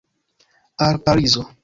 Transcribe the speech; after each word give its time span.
Al 0.77 1.03
Parizo. 1.03 1.47